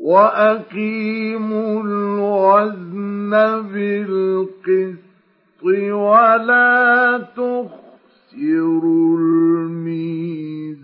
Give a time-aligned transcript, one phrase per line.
[0.05, 3.31] وأقيموا الوزن
[3.73, 4.99] بالقسط
[5.63, 10.75] ولا تخسروا الميزان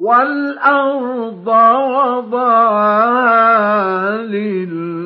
[0.00, 1.48] والأرض
[2.28, 3.36] وضعها
[4.16, 5.00] للأنام.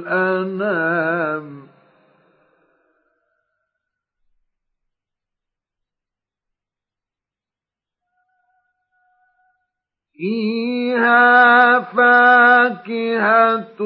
[10.16, 13.80] فيها فاكهة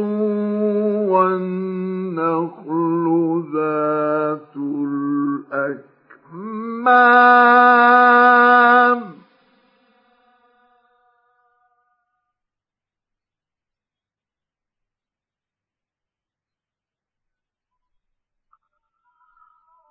[1.09, 3.05] والنخل
[3.55, 4.57] ذات
[5.53, 7.48] الأكمام.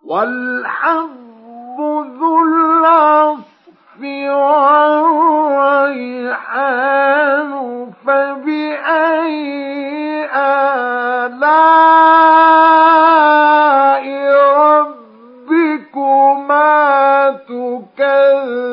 [0.07, 1.78] والحب
[2.19, 4.01] ذو العصف
[6.47, 7.51] والريحان
[8.06, 9.47] فبأي
[12.38, 14.06] آلاء
[15.50, 16.72] ربكما
[17.47, 18.67] تكذبان؟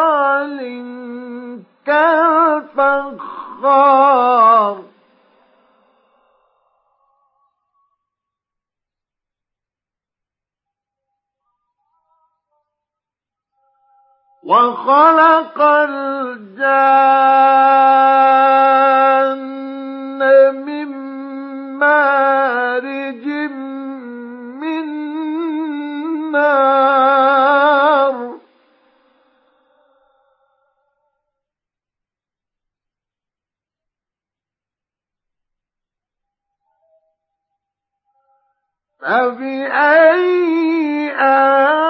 [1.86, 3.16] كالفخار.
[14.44, 16.66] وخلق الجان
[20.66, 20.88] من
[21.78, 22.35] مارج
[26.36, 28.16] نار
[39.76, 41.85] فبأي آلاء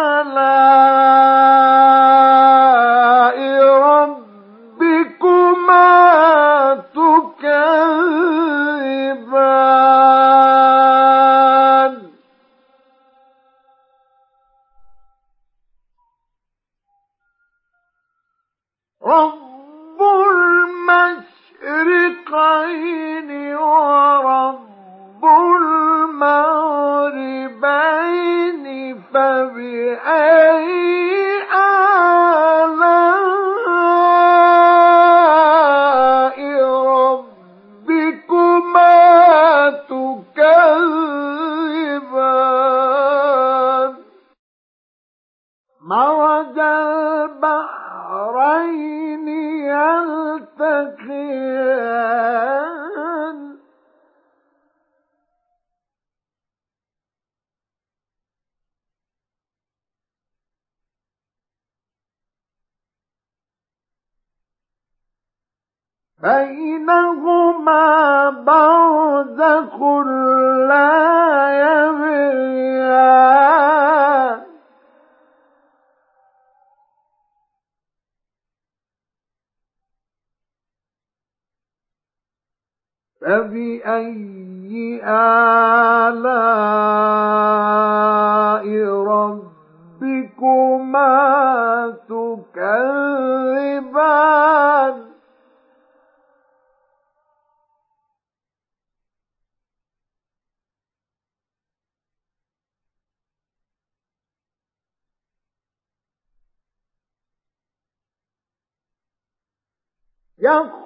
[110.47, 110.86] Yeah?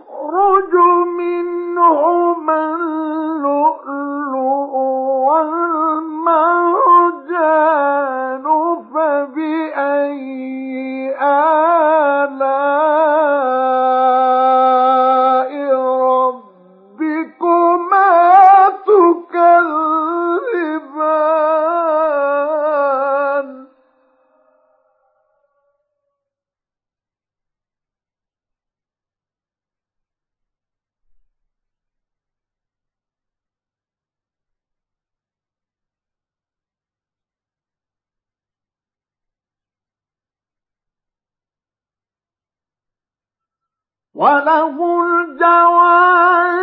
[44.21, 46.61] وله الجوار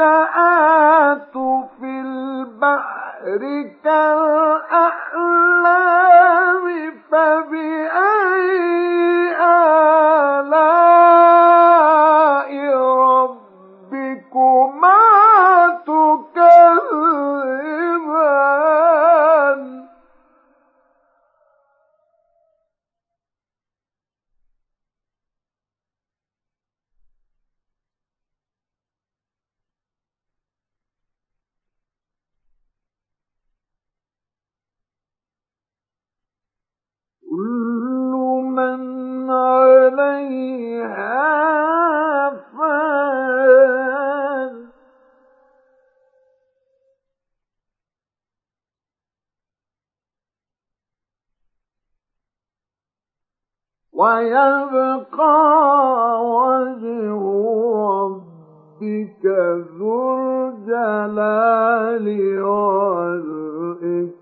[0.00, 1.36] المنشآت
[1.80, 3.40] في البحر
[3.84, 4.29] كالأعلام
[54.00, 55.36] ويبقى
[56.24, 57.20] وجه
[57.90, 59.24] ربك
[59.78, 62.06] ذو الجلال
[62.42, 64.19] والإكرام.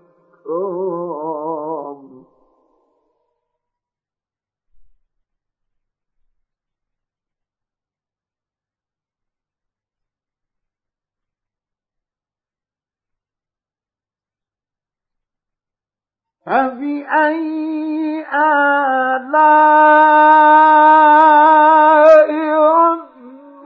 [16.49, 18.69] فبأي آلاء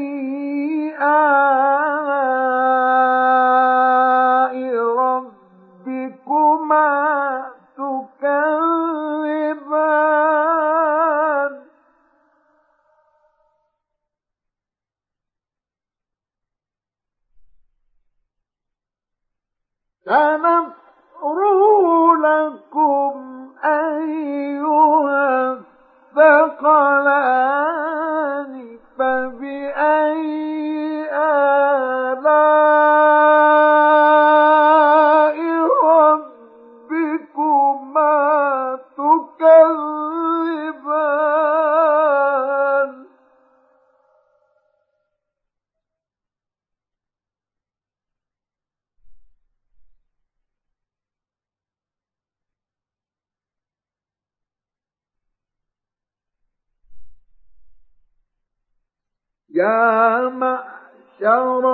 [3.39, 4.55] آلاء
[5.85, 6.89] ربكما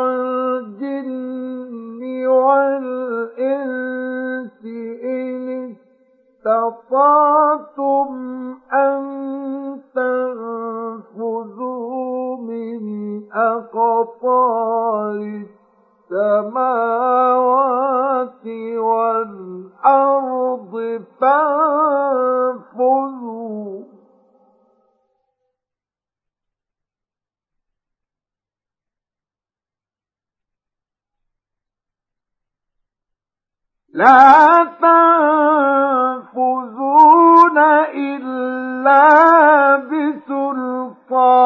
[0.07, 3.85] الجن والإنس
[5.03, 5.75] إن
[6.45, 8.09] استطعتم
[8.73, 9.01] أن
[11.15, 11.57] تنفذوا
[12.37, 12.81] من
[13.33, 15.15] أقطار
[17.05, 18.45] السماوات
[18.77, 20.73] والأرض
[21.21, 21.64] فأنفذوا
[33.95, 34.63] لا
[36.35, 37.57] تنفذون
[37.95, 39.05] إلا
[39.75, 41.45] بسلطان.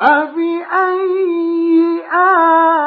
[0.00, 1.48] فبأي
[2.12, 2.77] آلاء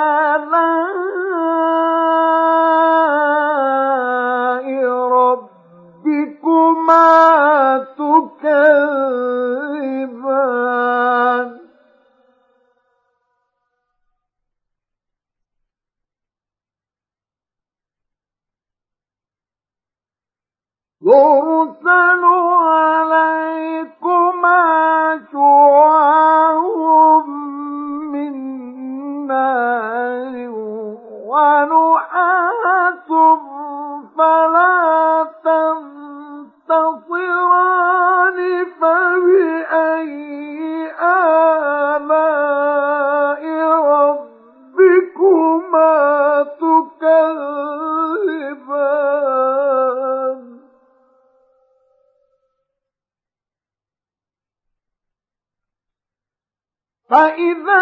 [57.11, 57.81] فإذا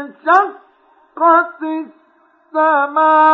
[0.00, 1.62] انشقت
[2.54, 3.28] السماء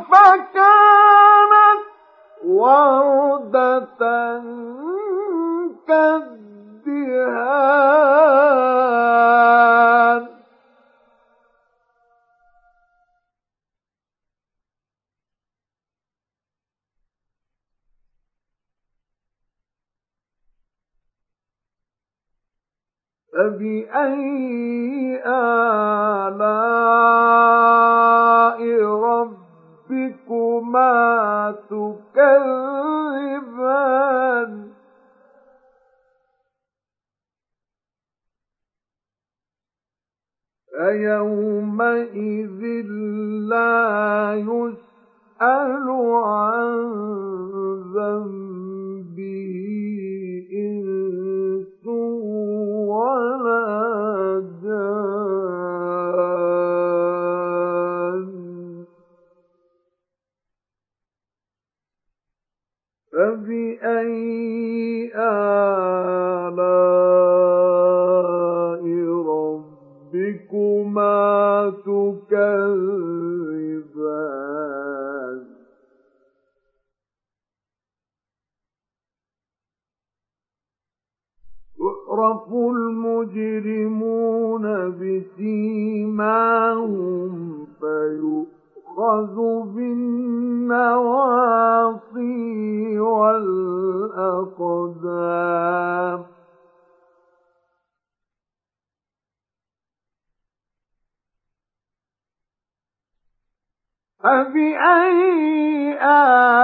[0.00, 1.82] فكانت
[2.46, 4.00] وردة
[5.88, 7.44] كالدهان.
[23.34, 26.44] فبأي آلاء
[29.90, 30.94] ربكما
[31.70, 32.94] تكذبان
[40.78, 42.62] فيومئذ
[43.50, 45.86] لا يسأل
[46.24, 46.74] عن
[47.94, 49.54] ذنبه
[64.04, 65.64] فبأي آلاء
[70.12, 71.14] ربكما
[71.84, 72.74] تكذبان.
[81.80, 83.84] يعرف المجرمون
[84.90, 86.44] بسيماهم
[88.94, 89.36] فيؤخذ
[89.74, 90.88] بالنواصي
[93.00, 94.54] والأقدام.
[104.24, 106.63] فبأي آلاء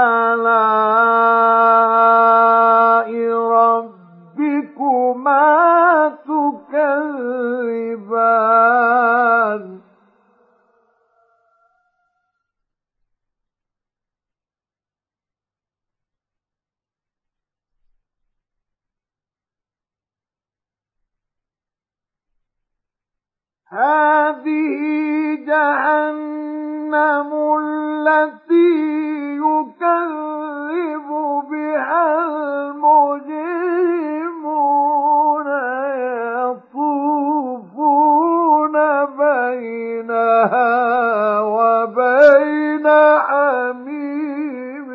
[41.90, 42.87] وبين
[43.26, 44.90] حميم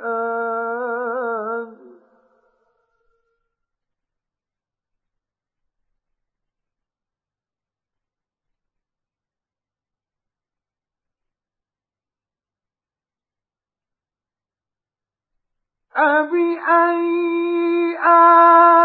[0.00, 1.68] آن.
[15.94, 18.79] فبأي آلاء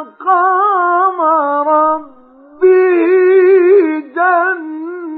[0.00, 1.20] مقام
[1.68, 2.60] ربه
[4.14, 5.10] جنتان.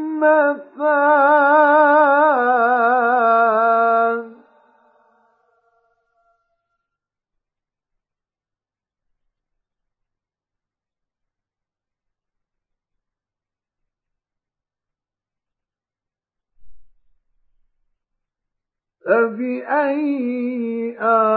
[19.06, 21.31] فبأي آلاء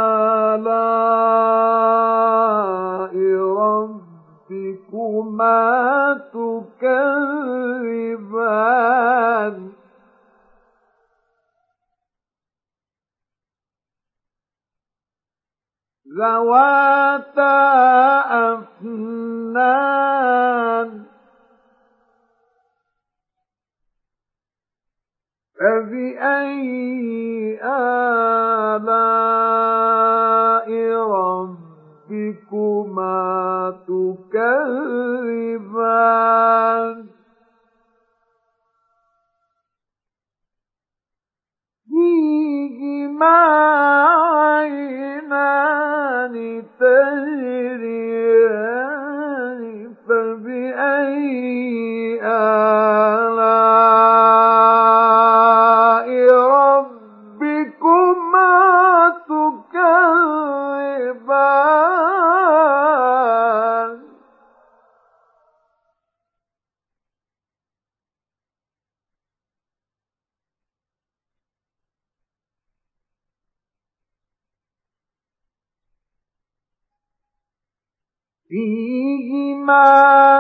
[16.25, 17.58] ذواتا
[18.53, 19.86] أفنان
[25.60, 28.86] فبأي آلاء
[32.10, 33.25] ربكما
[33.88, 34.65] تكذبان
[41.88, 43.46] فيهما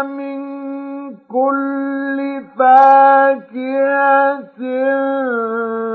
[0.03, 0.39] من
[1.15, 4.59] كل فاكهة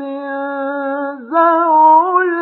[1.18, 2.38] زوجان.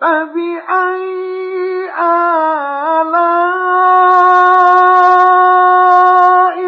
[0.00, 1.90] فبأي
[5.68, 6.58] آلاء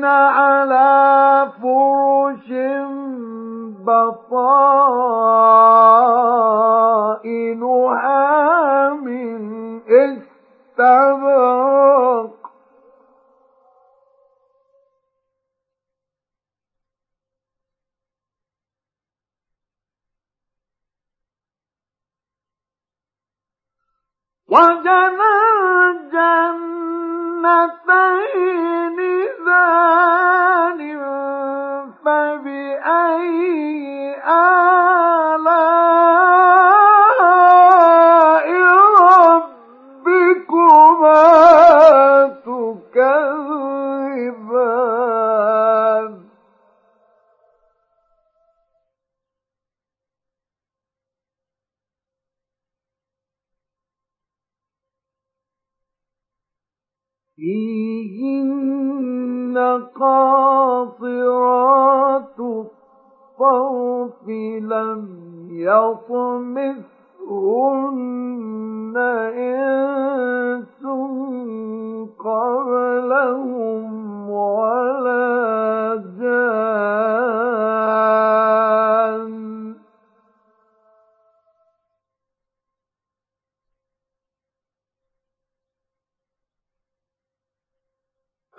[0.00, 2.48] متكئين على فرش
[7.60, 11.30] بطائنها من استبرق
[24.48, 25.34] وجنى
[27.90, 29.09] الجنتين
[57.40, 58.69] فيهن
[61.00, 61.50] قاصرات
[62.40, 64.28] الطرف
[64.62, 65.08] لم
[65.50, 66.90] يطمثهن
[69.36, 70.82] إنس
[72.18, 73.84] قبلهم
[74.30, 75.69] ولا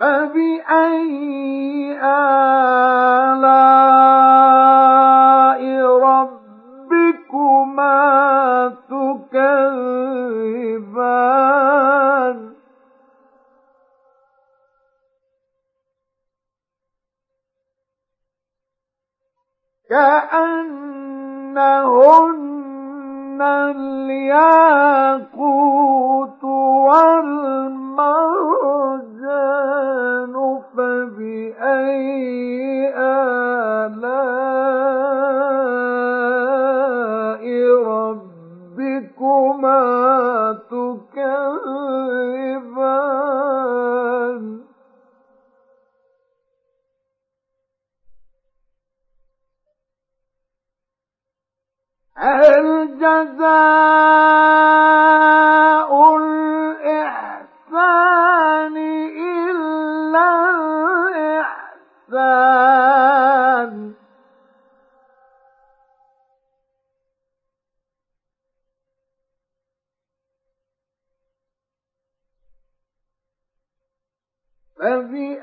[0.02, 2.32] فبأي آلاء
[6.02, 7.52] ربكما
[8.90, 9.72] تكذبان؟
[22.12, 23.42] كأنهن
[23.76, 24.82] الياقوت
[26.84, 28.32] والمرج
[32.96, 33.82] آلاء
[37.86, 39.42] ربكما
[40.70, 41.72] تكذبان.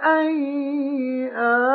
[0.09, 1.68] فبأي آلاء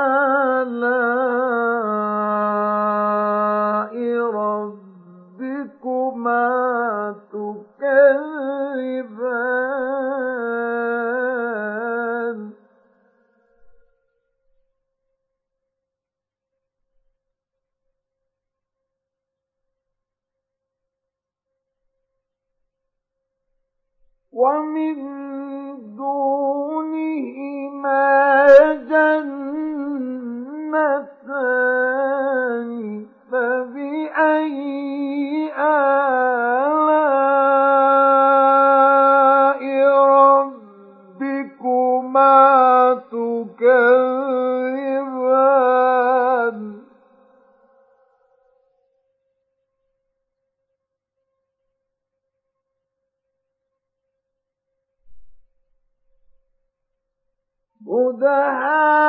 [57.87, 59.04] مدهامتان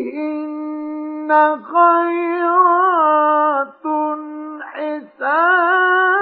[0.08, 1.30] فيهن
[1.62, 2.98] خيرات
[5.17, 6.16] حسان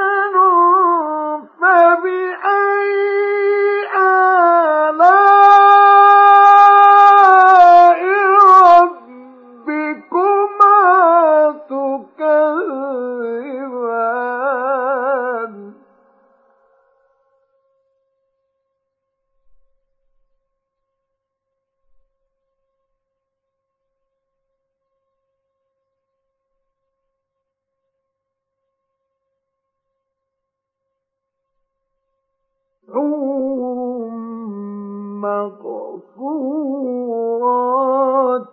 [37.27, 38.47] مقصورات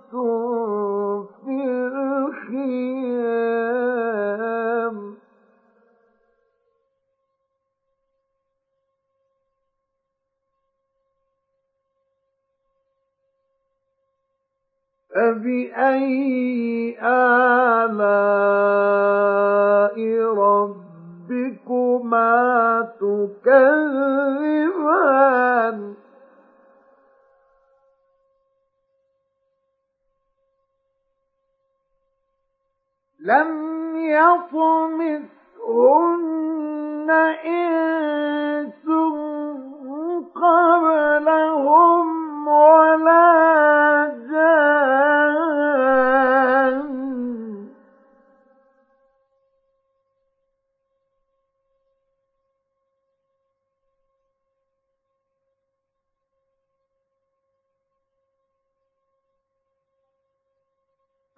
[1.45, 1.57] في
[3.43, 5.13] الخيام
[15.63, 18.32] فبأي آلاء
[33.23, 35.29] لم يطمثهن
[37.45, 38.85] إنس
[40.35, 42.07] قبلهم
[42.47, 43.23] ولا
[44.29, 45.23] جان.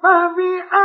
[0.03, 0.84] فبأي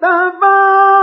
[0.00, 0.99] تبارك